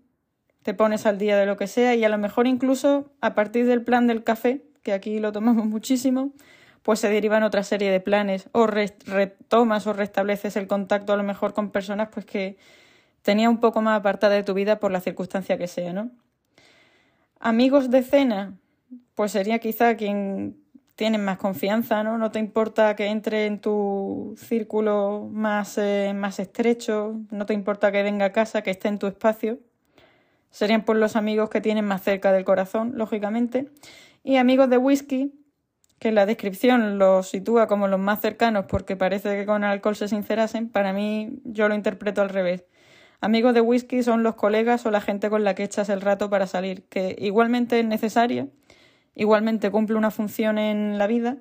te 0.63 0.73
pones 0.73 1.05
al 1.05 1.17
día 1.17 1.37
de 1.37 1.45
lo 1.45 1.57
que 1.57 1.67
sea 1.67 1.93
y 1.93 2.05
a 2.05 2.09
lo 2.09 2.17
mejor 2.17 2.47
incluso 2.47 3.11
a 3.19 3.35
partir 3.35 3.65
del 3.65 3.83
plan 3.83 4.07
del 4.07 4.23
café, 4.23 4.63
que 4.81 4.93
aquí 4.93 5.19
lo 5.19 5.33
tomamos 5.33 5.65
muchísimo, 5.75 6.31
pues 6.87 7.01
se 7.01 7.09
derivan 7.09 7.43
otra 7.43 7.63
serie 7.63 7.91
de 7.91 7.99
planes 7.99 8.47
o 8.53 8.65
retomas 8.65 9.85
o 9.87 9.91
restableces 9.91 10.55
el 10.55 10.67
contacto 10.67 11.11
a 11.11 11.17
lo 11.17 11.23
mejor 11.23 11.53
con 11.53 11.69
personas 11.69 12.07
pues 12.13 12.25
que 12.25 12.55
tenía 13.23 13.49
un 13.49 13.59
poco 13.59 13.81
más 13.81 13.99
apartada 13.99 14.35
de 14.35 14.43
tu 14.43 14.53
vida 14.53 14.79
por 14.79 14.89
la 14.93 15.01
circunstancia 15.01 15.57
que 15.57 15.67
sea, 15.67 15.91
¿no? 15.91 16.11
Amigos 17.41 17.91
de 17.91 18.03
cena, 18.03 18.53
pues 19.15 19.33
sería 19.33 19.59
quizá 19.59 19.97
quien 19.97 20.61
tienes 20.95 21.19
más 21.19 21.37
confianza, 21.37 22.03
¿no? 22.03 22.17
No 22.17 22.31
te 22.31 22.39
importa 22.39 22.95
que 22.95 23.07
entre 23.07 23.47
en 23.47 23.59
tu 23.59 24.35
círculo 24.37 25.27
más, 25.29 25.77
eh, 25.77 26.13
más 26.15 26.39
estrecho, 26.39 27.19
no 27.31 27.45
te 27.45 27.53
importa 27.53 27.91
que 27.91 28.01
venga 28.01 28.27
a 28.27 28.31
casa, 28.31 28.61
que 28.61 28.71
esté 28.71 28.87
en 28.87 28.97
tu 28.97 29.07
espacio. 29.07 29.59
Serían 30.51 30.85
pues 30.85 30.97
los 30.97 31.17
amigos 31.17 31.49
que 31.49 31.59
tienes 31.59 31.83
más 31.83 32.01
cerca 32.01 32.31
del 32.31 32.45
corazón, 32.45 32.93
lógicamente. 32.95 33.67
Y 34.23 34.37
amigos 34.37 34.69
de 34.69 34.77
whisky, 34.77 35.33
que 35.99 36.11
la 36.11 36.25
descripción 36.25 36.99
los 36.99 37.29
sitúa 37.29 37.67
como 37.67 37.87
los 37.87 37.99
más 37.99 38.21
cercanos 38.21 38.65
porque 38.67 38.95
parece 38.95 39.35
que 39.35 39.45
con 39.45 39.63
alcohol 39.63 39.95
se 39.95 40.07
sincerasen, 40.07 40.69
para 40.69 40.93
mí 40.93 41.39
yo 41.43 41.67
lo 41.67 41.75
interpreto 41.75 42.21
al 42.21 42.29
revés. 42.29 42.65
Amigos 43.19 43.55
de 43.55 43.61
whisky 43.61 44.03
son 44.03 44.21
los 44.21 44.35
colegas 44.35 44.85
o 44.85 44.91
la 44.91 45.01
gente 45.01 45.29
con 45.29 45.43
la 45.43 45.55
que 45.55 45.63
echas 45.63 45.89
el 45.89 46.01
rato 46.01 46.29
para 46.29 46.45
salir, 46.45 46.83
que 46.83 47.15
igualmente 47.19 47.79
es 47.79 47.85
necesaria, 47.85 48.47
igualmente 49.15 49.71
cumple 49.71 49.95
una 49.95 50.11
función 50.11 50.59
en 50.59 50.99
la 50.99 51.07
vida, 51.07 51.37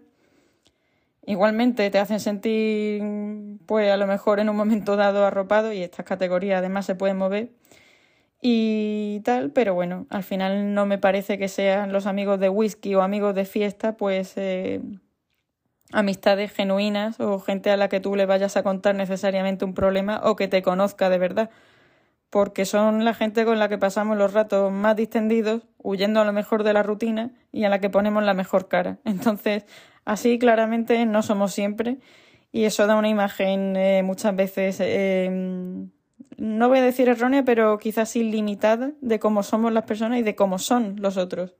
igualmente 1.26 1.90
te 1.90 1.98
hacen 1.98 2.20
sentir, 2.20 3.02
pues 3.66 3.90
a 3.90 3.98
lo 3.98 4.06
mejor 4.06 4.40
en 4.40 4.48
un 4.48 4.56
momento 4.56 4.96
dado 4.96 5.26
arropado 5.26 5.70
y 5.72 5.82
estas 5.82 6.06
categorías 6.06 6.60
además 6.60 6.86
se 6.86 6.94
pueden 6.94 7.18
mover 7.18 7.50
y 8.49 9.23
tal, 9.25 9.50
pero 9.50 9.75
bueno, 9.75 10.07
al 10.09 10.23
final 10.23 10.73
no 10.73 10.87
me 10.87 10.99
parece 10.99 11.37
que 11.37 11.49
sean 11.49 11.93
los 11.93 12.07
amigos 12.07 12.38
de 12.38 12.49
whisky 12.49 12.95
o 12.95 13.03
amigos 13.03 13.35
de 13.35 13.45
fiesta, 13.45 13.97
pues 13.97 14.35
eh, 14.37 14.81
amistades 15.91 16.53
genuinas 16.53 17.19
o 17.19 17.41
gente 17.41 17.73
a 17.73 17.76
la 17.76 17.88
que 17.88 17.99
tú 17.99 18.15
le 18.15 18.25
vayas 18.25 18.57
a 18.57 18.62
contar 18.62 18.95
necesariamente 18.95 19.65
un 19.65 19.75
problema 19.75 20.21
o 20.23 20.37
que 20.37 20.47
te 20.47 20.62
conozca 20.62 21.11
de 21.11 21.19
verdad, 21.19 21.50
porque 22.31 22.67
son 22.67 23.05
la 23.05 23.15
gente 23.15 23.45
con 23.45 23.59
la 23.59 23.69
que 23.69 23.79
pasamos 23.79 24.17
los 24.17 24.33
ratos 24.33 24.71
más 24.71 24.95
distendidos, 24.95 25.67
huyendo 25.79 26.21
a 26.21 26.25
lo 26.25 26.33
mejor 26.33 26.62
de 26.62 26.73
la 26.73 26.85
rutina 26.85 27.33
y 27.50 27.65
a 27.65 27.69
la 27.69 27.81
que 27.81 27.91
ponemos 27.91 28.23
la 28.23 28.35
mejor 28.35 28.69
cara. 28.69 28.99
Entonces, 29.05 29.67
así 30.05 30.38
claramente 30.38 31.05
no 31.05 31.25
somos 31.25 31.53
siempre 31.53 31.99
y 32.53 32.62
eso 32.62 32.87
da 32.87 32.95
una 32.95 33.09
imagen 33.09 33.75
eh, 33.75 34.05
muchas 34.05 34.37
veces, 34.37 34.79
eh, 34.79 35.88
no 36.37 36.69
voy 36.69 36.78
a 36.78 36.83
decir 36.83 37.09
errónea, 37.09 37.45
pero 37.45 37.78
quizás 37.78 38.14
ilimitada 38.16 38.93
de 39.00 39.19
cómo 39.19 39.43
somos 39.43 39.73
las 39.73 39.85
personas 39.85 40.19
y 40.19 40.23
de 40.23 40.35
cómo 40.35 40.59
son 40.59 40.97
los 41.00 41.16
otros. 41.16 41.57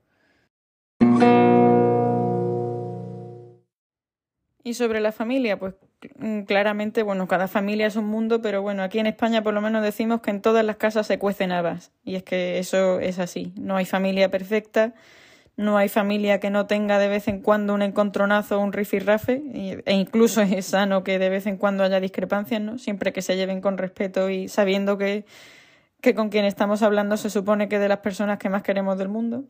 Y 4.67 4.73
sobre 4.73 4.99
la 4.99 5.13
familia, 5.13 5.57
pues 5.57 5.75
mm, 6.17 6.41
claramente, 6.41 7.01
bueno, 7.01 7.25
cada 7.29 7.47
familia 7.47 7.87
es 7.87 7.95
un 7.95 8.05
mundo, 8.05 8.41
pero 8.41 8.61
bueno, 8.61 8.83
aquí 8.83 8.99
en 8.99 9.07
España 9.07 9.41
por 9.41 9.53
lo 9.53 9.61
menos 9.61 9.81
decimos 9.81 10.19
que 10.19 10.29
en 10.29 10.41
todas 10.41 10.65
las 10.65 10.75
casas 10.75 11.07
se 11.07 11.17
cuecen 11.17 11.53
habas. 11.53 11.93
Y 12.03 12.15
es 12.15 12.23
que 12.23 12.59
eso 12.59 12.99
es 12.99 13.17
así. 13.17 13.53
No 13.55 13.77
hay 13.77 13.85
familia 13.85 14.29
perfecta, 14.29 14.93
no 15.57 15.75
hay 15.75 15.89
familia 15.89 16.39
que 16.39 16.51
no 16.51 16.67
tenga 16.67 16.99
de 16.99 17.07
vez 17.07 17.27
en 17.27 17.41
cuando 17.41 17.73
un 17.73 17.81
encontronazo 17.81 18.59
o 18.59 18.63
un 18.63 18.73
rifirrafe, 18.73 19.41
e 19.85 19.93
incluso 19.93 20.41
es 20.41 20.67
sano 20.67 21.03
que 21.03 21.17
de 21.17 21.29
vez 21.29 21.47
en 21.47 21.57
cuando 21.57 21.83
haya 21.83 21.99
discrepancias, 21.99 22.61
¿no? 22.61 22.77
Siempre 22.77 23.11
que 23.11 23.23
se 23.23 23.35
lleven 23.35 23.59
con 23.59 23.79
respeto 23.79 24.29
y 24.29 24.47
sabiendo 24.47 24.99
que, 24.99 25.25
que 25.99 26.13
con 26.13 26.29
quien 26.29 26.45
estamos 26.45 26.83
hablando 26.83 27.17
se 27.17 27.31
supone 27.31 27.67
que 27.67 27.79
de 27.79 27.89
las 27.89 27.99
personas 27.99 28.37
que 28.37 28.49
más 28.49 28.61
queremos 28.61 28.99
del 28.99 29.09
mundo. 29.09 29.45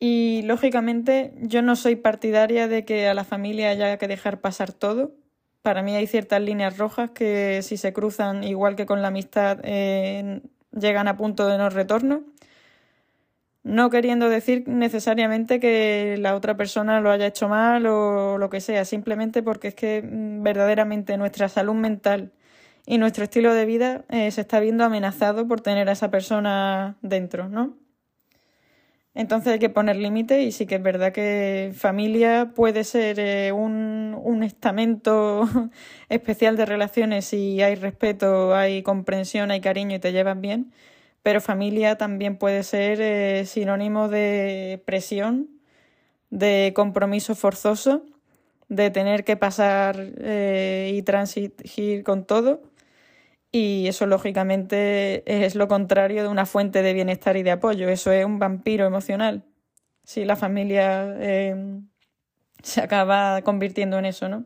Y 0.00 0.42
lógicamente 0.42 1.32
yo 1.42 1.62
no 1.62 1.76
soy 1.76 1.96
partidaria 1.96 2.66
de 2.66 2.84
que 2.84 3.08
a 3.08 3.14
la 3.14 3.24
familia 3.24 3.70
haya 3.70 3.98
que 3.98 4.08
dejar 4.08 4.40
pasar 4.40 4.72
todo. 4.72 5.14
Para 5.62 5.82
mí 5.82 5.94
hay 5.94 6.06
ciertas 6.08 6.40
líneas 6.40 6.76
rojas 6.76 7.10
que 7.10 7.62
si 7.62 7.76
se 7.76 7.92
cruzan, 7.92 8.42
igual 8.42 8.74
que 8.74 8.86
con 8.86 9.02
la 9.02 9.08
amistad, 9.08 9.60
eh, 9.62 10.40
llegan 10.72 11.08
a 11.08 11.16
punto 11.16 11.46
de 11.48 11.58
no 11.58 11.70
retorno. 11.70 12.24
No 13.68 13.90
queriendo 13.90 14.30
decir 14.30 14.66
necesariamente 14.66 15.60
que 15.60 16.16
la 16.18 16.34
otra 16.34 16.56
persona 16.56 17.02
lo 17.02 17.10
haya 17.10 17.26
hecho 17.26 17.50
mal 17.50 17.84
o 17.84 18.38
lo 18.38 18.48
que 18.48 18.62
sea, 18.62 18.86
simplemente 18.86 19.42
porque 19.42 19.68
es 19.68 19.74
que 19.74 20.00
mm, 20.02 20.42
verdaderamente 20.42 21.18
nuestra 21.18 21.50
salud 21.50 21.74
mental 21.74 22.32
y 22.86 22.96
nuestro 22.96 23.24
estilo 23.24 23.52
de 23.52 23.66
vida 23.66 24.06
eh, 24.08 24.30
se 24.30 24.40
está 24.40 24.58
viendo 24.60 24.84
amenazado 24.84 25.46
por 25.46 25.60
tener 25.60 25.90
a 25.90 25.92
esa 25.92 26.10
persona 26.10 26.96
dentro, 27.02 27.50
¿no? 27.50 27.76
Entonces 29.12 29.52
hay 29.52 29.58
que 29.58 29.68
poner 29.68 29.96
límite 29.96 30.42
y 30.44 30.52
sí 30.52 30.64
que 30.64 30.76
es 30.76 30.82
verdad 30.82 31.12
que 31.12 31.72
familia 31.76 32.52
puede 32.54 32.84
ser 32.84 33.20
eh, 33.20 33.52
un, 33.52 34.16
un, 34.18 34.42
estamento 34.44 35.46
especial 36.08 36.56
de 36.56 36.64
relaciones 36.64 37.26
si 37.26 37.60
hay 37.60 37.74
respeto, 37.74 38.54
hay 38.54 38.82
comprensión, 38.82 39.50
hay 39.50 39.60
cariño 39.60 39.96
y 39.96 39.98
te 39.98 40.12
llevas 40.12 40.40
bien, 40.40 40.72
pero 41.22 41.40
familia 41.40 41.96
también 41.96 42.36
puede 42.36 42.62
ser 42.62 43.00
eh, 43.00 43.44
sinónimo 43.46 44.08
de 44.08 44.82
presión, 44.86 45.48
de 46.30 46.72
compromiso 46.74 47.34
forzoso, 47.34 48.04
de 48.68 48.90
tener 48.90 49.24
que 49.24 49.36
pasar 49.36 49.96
eh, 50.18 50.92
y 50.94 51.02
transigir 51.02 52.04
con 52.04 52.24
todo 52.24 52.62
y 53.50 53.86
eso 53.88 54.06
lógicamente 54.06 55.46
es 55.46 55.54
lo 55.54 55.68
contrario 55.68 56.22
de 56.22 56.28
una 56.28 56.46
fuente 56.46 56.82
de 56.82 56.92
bienestar 56.92 57.36
y 57.36 57.42
de 57.42 57.52
apoyo. 57.52 57.88
Eso 57.88 58.12
es 58.12 58.24
un 58.24 58.38
vampiro 58.38 58.86
emocional. 58.86 59.44
Si 60.04 60.24
la 60.24 60.36
familia 60.36 61.16
eh, 61.18 61.80
se 62.62 62.80
acaba 62.82 63.42
convirtiendo 63.42 63.98
en 63.98 64.06
eso, 64.06 64.28
¿no? 64.28 64.44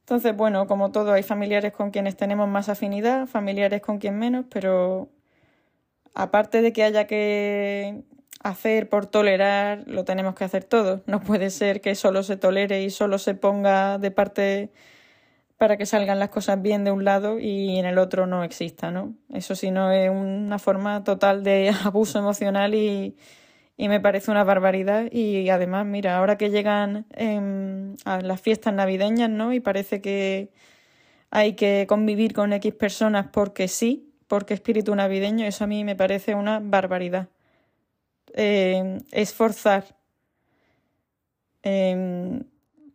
Entonces, 0.00 0.36
bueno, 0.36 0.66
como 0.66 0.92
todo, 0.92 1.12
hay 1.12 1.22
familiares 1.22 1.72
con 1.72 1.90
quienes 1.90 2.16
tenemos 2.16 2.46
más 2.48 2.68
afinidad, 2.68 3.26
familiares 3.26 3.80
con 3.80 3.98
quien 3.98 4.18
menos, 4.18 4.44
pero 4.50 5.08
aparte 6.14 6.62
de 6.62 6.72
que 6.72 6.84
haya 6.84 7.06
que 7.06 8.02
hacer 8.42 8.88
por 8.88 9.06
tolerar, 9.06 9.84
lo 9.86 10.04
tenemos 10.04 10.34
que 10.34 10.44
hacer 10.44 10.64
todos. 10.64 11.02
No 11.06 11.20
puede 11.20 11.50
ser 11.50 11.80
que 11.80 11.94
solo 11.94 12.22
se 12.22 12.36
tolere 12.36 12.82
y 12.82 12.90
solo 12.90 13.18
se 13.18 13.34
ponga 13.34 13.98
de 13.98 14.10
parte 14.10 14.70
para 15.56 15.76
que 15.76 15.86
salgan 15.86 16.18
las 16.18 16.28
cosas 16.30 16.60
bien 16.60 16.84
de 16.84 16.90
un 16.90 17.04
lado 17.04 17.38
y 17.38 17.78
en 17.78 17.86
el 17.86 17.98
otro 17.98 18.26
no 18.26 18.44
exista, 18.44 18.90
¿no? 18.90 19.14
Eso 19.32 19.54
sí 19.54 19.70
no 19.70 19.90
es 19.92 20.10
una 20.10 20.58
forma 20.58 21.04
total 21.04 21.42
de 21.42 21.72
abuso 21.84 22.18
emocional 22.18 22.74
y, 22.74 23.16
y 23.76 23.88
me 23.88 24.00
parece 24.00 24.30
una 24.30 24.44
barbaridad 24.44 25.10
y 25.10 25.48
además, 25.48 25.86
mira, 25.86 26.18
ahora 26.18 26.36
que 26.36 26.50
llegan 26.50 27.06
em, 27.12 27.96
a 28.04 28.20
las 28.20 28.40
fiestas 28.40 28.74
navideñas, 28.74 29.30
¿no? 29.30 29.52
Y 29.52 29.60
parece 29.60 30.00
que 30.00 30.50
hay 31.30 31.54
que 31.54 31.86
convivir 31.88 32.34
con 32.34 32.52
X 32.52 32.74
personas 32.74 33.28
porque 33.32 33.68
sí, 33.68 34.13
porque 34.28 34.54
espíritu 34.54 34.94
navideño, 34.94 35.46
eso 35.46 35.64
a 35.64 35.66
mí 35.66 35.84
me 35.84 35.96
parece 35.96 36.34
una 36.34 36.60
barbaridad. 36.60 37.28
Eh, 38.34 38.98
esforzar 39.12 39.96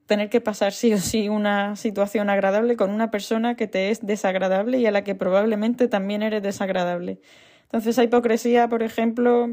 tener 0.09 0.29
que 0.29 0.41
pasar 0.41 0.73
sí 0.73 0.91
o 0.93 0.97
sí 0.97 1.29
una 1.29 1.75
situación 1.77 2.29
agradable 2.29 2.75
con 2.75 2.89
una 2.89 3.11
persona 3.11 3.55
que 3.55 3.67
te 3.67 3.91
es 3.91 4.05
desagradable 4.05 4.79
y 4.79 4.85
a 4.87 4.91
la 4.91 5.03
que 5.03 5.15
probablemente 5.15 5.87
también 5.87 6.23
eres 6.23 6.41
desagradable. 6.43 7.21
Entonces, 7.63 7.91
esa 7.91 8.03
hipocresía, 8.03 8.67
por 8.67 8.81
ejemplo, 8.83 9.47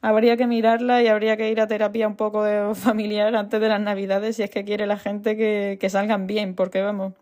habría 0.00 0.36
que 0.38 0.46
mirarla 0.46 1.02
y 1.02 1.08
habría 1.08 1.36
que 1.36 1.50
ir 1.50 1.60
a 1.60 1.66
terapia 1.68 2.08
un 2.08 2.16
poco 2.16 2.42
de 2.42 2.74
familiar 2.76 3.36
antes 3.36 3.60
de 3.60 3.68
las 3.68 3.80
Navidades 3.80 4.36
si 4.36 4.42
es 4.42 4.50
que 4.50 4.64
quiere 4.64 4.86
la 4.86 4.98
gente 4.98 5.36
que, 5.36 5.76
que 5.80 5.90
salgan 5.90 6.26
bien, 6.26 6.54
porque 6.54 6.80
vamos, 6.80 7.12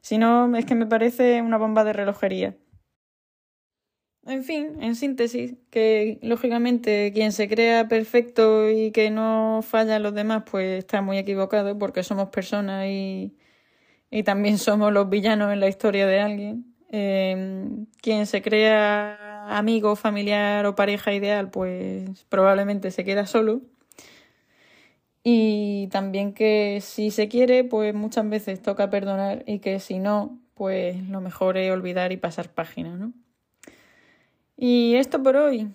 si 0.00 0.16
no, 0.18 0.56
es 0.56 0.64
que 0.64 0.74
me 0.74 0.86
parece 0.86 1.42
una 1.42 1.58
bomba 1.58 1.84
de 1.84 1.92
relojería. 1.92 2.54
En 4.28 4.44
fin, 4.44 4.76
en 4.82 4.94
síntesis, 4.94 5.54
que 5.70 6.18
lógicamente 6.20 7.12
quien 7.14 7.32
se 7.32 7.48
crea 7.48 7.88
perfecto 7.88 8.68
y 8.68 8.90
que 8.92 9.10
no 9.10 9.60
falla 9.62 9.96
a 9.96 9.98
los 10.00 10.12
demás, 10.14 10.42
pues 10.50 10.80
está 10.80 11.00
muy 11.00 11.16
equivocado 11.16 11.78
porque 11.78 12.02
somos 12.02 12.28
personas 12.28 12.86
y, 12.88 13.34
y 14.10 14.24
también 14.24 14.58
somos 14.58 14.92
los 14.92 15.08
villanos 15.10 15.52
en 15.52 15.60
la 15.60 15.68
historia 15.68 16.06
de 16.06 16.20
alguien. 16.20 16.74
Em, 16.90 17.86
quien 18.02 18.26
se 18.26 18.42
crea 18.42 19.56
amigo, 19.58 19.96
familiar 19.96 20.66
o 20.66 20.74
pareja 20.74 21.14
ideal, 21.14 21.50
pues 21.50 22.26
probablemente 22.28 22.90
se 22.90 23.04
queda 23.04 23.26
solo. 23.26 23.62
Y 25.22 25.88
también 25.88 26.34
que 26.34 26.80
si 26.82 27.10
se 27.10 27.28
quiere, 27.28 27.64
pues 27.64 27.94
muchas 27.94 28.28
veces 28.28 28.60
toca 28.62 28.90
perdonar 28.90 29.42
y 29.46 29.60
que 29.60 29.80
si 29.80 29.98
no, 29.98 30.38
pues 30.54 31.02
lo 31.08 31.20
mejor 31.22 31.56
es 31.58 31.72
olvidar 31.72 32.12
y 32.12 32.18
pasar 32.18 32.50
página, 32.52 32.96
¿no? 32.96 33.12
Y 34.60 34.96
esto 34.96 35.22
por 35.22 35.36
hoy. 35.36 35.68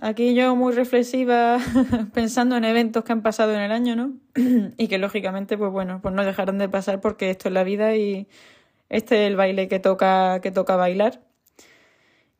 Aquí 0.00 0.32
yo 0.34 0.54
muy 0.54 0.72
reflexiva 0.72 1.58
pensando 2.14 2.56
en 2.56 2.64
eventos 2.64 3.02
que 3.02 3.10
han 3.10 3.22
pasado 3.22 3.52
en 3.52 3.60
el 3.60 3.72
año, 3.72 3.96
¿no? 3.96 4.14
y 4.78 4.86
que 4.86 4.98
lógicamente, 4.98 5.58
pues 5.58 5.72
bueno, 5.72 6.00
pues 6.00 6.14
no 6.14 6.24
dejarán 6.24 6.58
de 6.58 6.68
pasar 6.68 7.00
porque 7.00 7.30
esto 7.30 7.48
es 7.48 7.54
la 7.54 7.64
vida 7.64 7.96
y 7.96 8.28
este 8.90 9.24
es 9.24 9.30
el 9.30 9.36
baile 9.36 9.66
que 9.66 9.80
toca, 9.80 10.40
que 10.40 10.52
toca 10.52 10.76
bailar. 10.76 11.20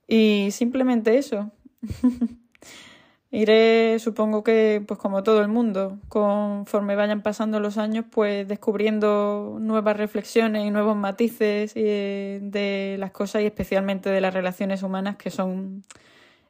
Y 0.07 0.51
simplemente 0.53 1.19
eso. 1.19 1.51
Iré, 3.31 3.99
supongo 3.99 4.43
que, 4.43 4.83
pues 4.87 4.99
como 4.99 5.23
todo 5.23 5.43
el 5.43 5.49
mundo, 5.49 5.99
conforme 6.09 6.97
vayan 6.97 7.23
pasando 7.23 7.61
los 7.61 7.77
años, 7.77 8.07
pues 8.11 8.49
descubriendo 8.49 9.59
nuevas 9.61 9.99
reflexiones 9.99 10.65
y 10.65 10.71
nuevos 10.71 10.97
matices 10.97 11.73
eh, 11.75 12.41
de 12.43 12.97
las 12.99 13.11
cosas 13.11 13.43
y 13.43 13.47
especialmente 13.47 14.09
de 14.09 14.23
las 14.23 14.33
relaciones 14.33 14.83
humanas, 14.83 15.17
que 15.17 15.31
son 15.31 15.85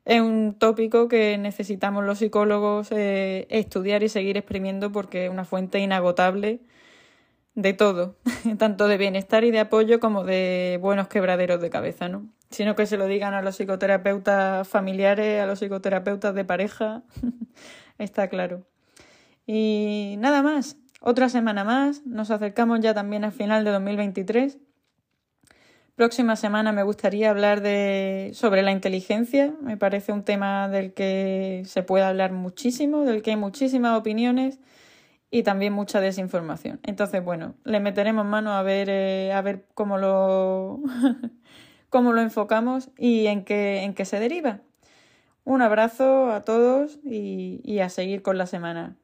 es 0.04 0.20
un 0.22 0.54
tópico 0.58 1.08
que 1.08 1.36
necesitamos 1.36 2.04
los 2.04 2.18
psicólogos 2.18 2.90
eh, 2.92 3.46
estudiar 3.50 4.02
y 4.02 4.08
seguir 4.08 4.36
exprimiendo 4.38 4.90
porque 4.92 5.26
es 5.26 5.30
una 5.30 5.44
fuente 5.44 5.80
inagotable 5.80 6.60
de 7.58 7.72
todo, 7.72 8.14
tanto 8.58 8.86
de 8.86 8.96
bienestar 8.96 9.42
y 9.42 9.50
de 9.50 9.58
apoyo 9.58 9.98
como 9.98 10.22
de 10.22 10.78
buenos 10.80 11.08
quebraderos 11.08 11.60
de 11.60 11.70
cabeza, 11.70 12.08
¿no? 12.08 12.28
Sino 12.50 12.76
que 12.76 12.86
se 12.86 12.96
lo 12.96 13.06
digan 13.06 13.34
a 13.34 13.42
los 13.42 13.56
psicoterapeutas 13.56 14.68
familiares, 14.68 15.42
a 15.42 15.46
los 15.46 15.58
psicoterapeutas 15.58 16.36
de 16.36 16.44
pareja, 16.44 17.02
está 17.98 18.28
claro. 18.28 18.64
Y 19.44 20.14
nada 20.18 20.40
más, 20.40 20.76
otra 21.00 21.28
semana 21.28 21.64
más, 21.64 22.06
nos 22.06 22.30
acercamos 22.30 22.78
ya 22.78 22.94
también 22.94 23.24
al 23.24 23.32
final 23.32 23.64
de 23.64 23.72
2023. 23.72 24.58
Próxima 25.96 26.36
semana 26.36 26.70
me 26.70 26.84
gustaría 26.84 27.28
hablar 27.28 27.60
de, 27.60 28.30
sobre 28.34 28.62
la 28.62 28.70
inteligencia, 28.70 29.52
me 29.62 29.76
parece 29.76 30.12
un 30.12 30.22
tema 30.22 30.68
del 30.68 30.94
que 30.94 31.64
se 31.66 31.82
puede 31.82 32.04
hablar 32.04 32.30
muchísimo, 32.30 33.04
del 33.04 33.20
que 33.20 33.30
hay 33.30 33.36
muchísimas 33.36 33.98
opiniones 33.98 34.60
y 35.30 35.42
también 35.42 35.72
mucha 35.72 36.00
desinformación. 36.00 36.80
Entonces, 36.84 37.22
bueno, 37.24 37.54
le 37.64 37.80
meteremos 37.80 38.24
mano 38.24 38.52
a 38.52 38.62
ver, 38.62 38.88
eh, 38.90 39.32
a 39.32 39.42
ver 39.42 39.66
cómo 39.74 39.98
lo, 39.98 40.80
cómo 41.90 42.12
lo 42.12 42.20
enfocamos 42.20 42.90
y 42.96 43.26
en 43.26 43.44
qué, 43.44 43.82
en 43.82 43.94
qué 43.94 44.04
se 44.04 44.20
deriva. 44.20 44.60
Un 45.44 45.62
abrazo 45.62 46.30
a 46.30 46.44
todos 46.44 46.98
y, 47.04 47.60
y 47.64 47.80
a 47.80 47.88
seguir 47.88 48.22
con 48.22 48.38
la 48.38 48.46
semana. 48.46 48.96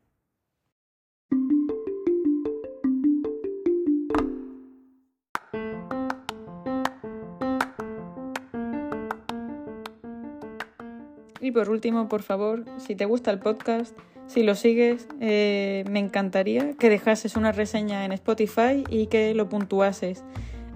Y 11.41 11.51
por 11.51 11.69
último, 11.69 12.09
por 12.09 12.23
favor, 12.23 12.65
si 12.79 12.97
te 12.97 13.05
gusta 13.05 13.31
el 13.31 13.39
podcast, 13.39 13.95
si 14.27 14.43
lo 14.43 14.55
sigues, 14.55 15.07
eh, 15.21 15.85
me 15.91 15.99
encantaría 15.99 16.75
que 16.75 16.89
dejases 16.89 17.37
una 17.37 17.53
reseña 17.53 18.05
en 18.05 18.13
Spotify 18.13 18.85
y 18.89 19.07
que 19.07 19.35
lo 19.35 19.49
puntuases. 19.49 20.25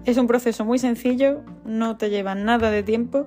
Es 0.05 0.17
un 0.17 0.27
proceso 0.27 0.65
muy 0.65 0.79
sencillo, 0.79 1.43
no 1.65 1.97
te 1.97 2.11
lleva 2.11 2.35
nada 2.35 2.71
de 2.71 2.83
tiempo 2.83 3.27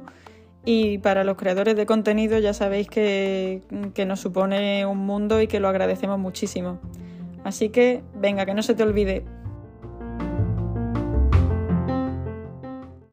y 0.64 1.00
para 1.00 1.24
los 1.24 1.38
creadores 1.38 1.76
de 1.76 1.86
contenido 1.86 2.38
ya 2.40 2.54
sabéis 2.54 2.88
que, 2.88 3.62
que 3.94 4.06
nos 4.06 4.20
supone 4.20 4.86
un 4.86 5.00
mundo 5.00 5.42
y 5.42 5.48
que 5.48 5.60
lo 5.60 5.68
agradecemos 5.68 6.20
muchísimo. 6.20 6.80
Así 7.44 7.70
que 7.70 8.04
venga, 8.16 8.46
que 8.46 8.54
no 8.54 8.62
se 8.62 8.76
te 8.76 8.84
olvide, 8.84 9.26